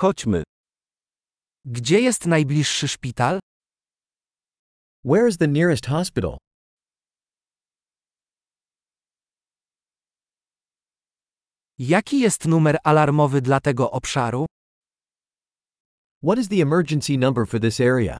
[0.00, 0.42] Chodźmy.
[1.64, 3.40] Gdzie jest najbliższy szpital?
[5.04, 6.38] Where is the nearest hospital?
[11.78, 14.46] Jaki jest numer alarmowy dla tego obszaru?
[16.22, 18.18] What is the emergency number for this area?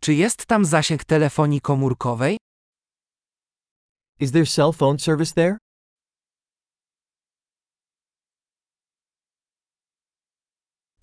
[0.00, 2.36] Czy jest tam zasięg telefonii komórkowej?
[4.20, 5.67] Is there cell phone service there?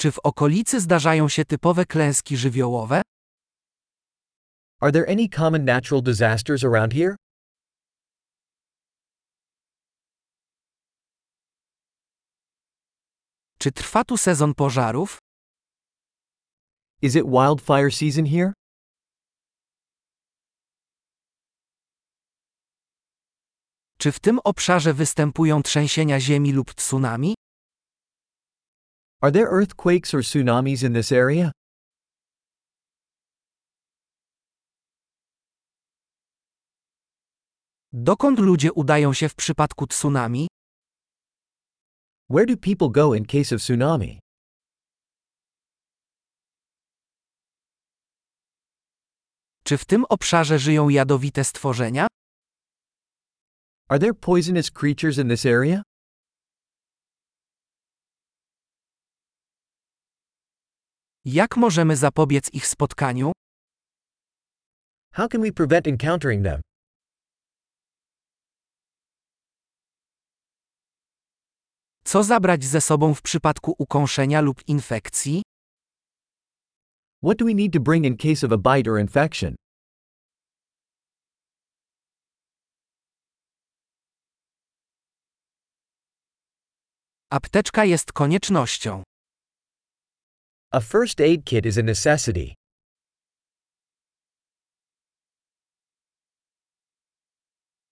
[0.05, 3.01] Czy w okolicy zdarzają się typowe klęski żywiołowe?
[4.81, 7.15] Are there any common natural disasters around here?
[13.59, 15.17] Czy trwa tu sezon pożarów?
[17.01, 18.53] Is it wildfire season here?
[23.97, 27.35] Czy w tym obszarze występują trzęsienia ziemi lub tsunami?
[29.25, 31.51] Are there earthquakes or tsunamis in this area?
[37.93, 40.47] Dokąd ludzie udają się w przypadku tsunami?
[42.29, 44.19] Where do people go in case of tsunami?
[49.63, 52.07] Czy w tym obszarze żyją jadowite stworzenia?
[53.89, 55.81] Are there poisonous creatures in this area?
[61.25, 63.31] Jak możemy zapobiec ich spotkaniu?
[65.13, 66.61] How can we prevent encountering them?
[72.03, 75.41] Co zabrać ze sobą w przypadku ukąszenia lub infekcji?
[77.23, 79.55] What do we need to bring in case of a bite or infection?
[87.29, 89.03] Apteczka jest koniecznością.
[90.75, 92.53] A first aid kit is a necessity.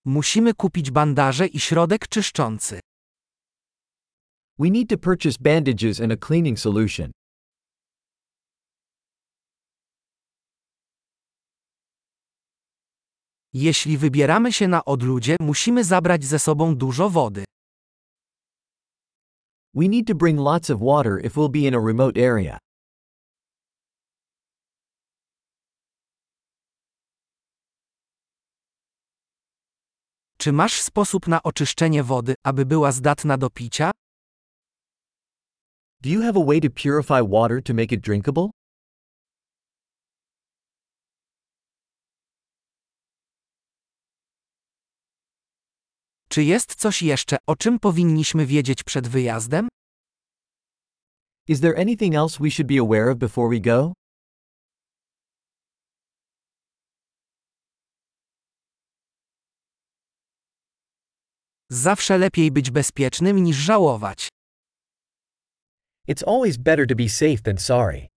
[0.05, 2.79] Musimy kupić bandaże i środek czyszczący.
[4.59, 7.11] We need to purchase bandages and a cleaning solution.
[13.53, 17.45] Jeśli wybieramy się na odludzie, musimy zabrać ze sobą dużo wody.
[19.73, 22.59] We need to bring lots of water if we'll be in a remote area.
[30.43, 33.91] Czy masz sposób na oczyszczenie wody, aby była zdatna do picia?
[36.01, 38.49] Do you have a way to purify water to make it drinkable?
[46.29, 49.67] Czy jest coś jeszcze, o czym powinniśmy wiedzieć przed wyjazdem?
[51.47, 53.93] Is there anything else we should be aware of before we go?
[61.73, 64.29] Zawsze lepiej być bezpiecznym niż żałować.
[66.07, 68.12] It's always better to be safe than sorry.